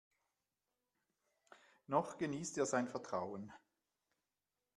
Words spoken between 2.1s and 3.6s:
genießt er sein Vertrauen.